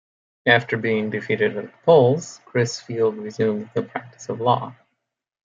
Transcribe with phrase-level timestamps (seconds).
[0.47, 4.75] After being defeated at the polls, Crisfield resumed the practice of law.